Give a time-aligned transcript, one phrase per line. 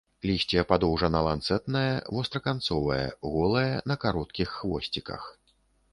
[0.27, 3.05] Лісце падоўжана-ланцэтнае, востраканцовае,
[3.35, 5.33] голае, на кароткіх хвосціках.